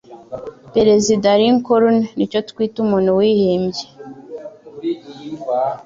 [0.73, 3.85] Perezida Lincoln nicyo twita umuntu wihimbye.